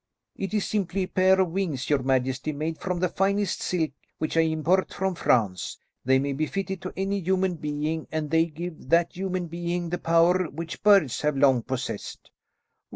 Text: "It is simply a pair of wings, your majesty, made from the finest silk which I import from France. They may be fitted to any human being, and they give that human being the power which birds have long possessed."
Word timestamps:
"It 0.35 0.51
is 0.55 0.65
simply 0.65 1.03
a 1.03 1.07
pair 1.07 1.39
of 1.39 1.51
wings, 1.51 1.87
your 1.87 2.01
majesty, 2.01 2.51
made 2.53 2.79
from 2.79 2.99
the 2.99 3.07
finest 3.07 3.61
silk 3.61 3.91
which 4.17 4.35
I 4.35 4.39
import 4.41 4.91
from 4.91 5.13
France. 5.13 5.77
They 6.03 6.17
may 6.17 6.33
be 6.33 6.47
fitted 6.47 6.81
to 6.81 6.93
any 6.97 7.19
human 7.19 7.53
being, 7.57 8.07
and 8.11 8.31
they 8.31 8.45
give 8.47 8.89
that 8.89 9.15
human 9.15 9.45
being 9.45 9.89
the 9.89 9.99
power 9.99 10.45
which 10.45 10.81
birds 10.81 11.21
have 11.21 11.37
long 11.37 11.61
possessed." 11.61 12.31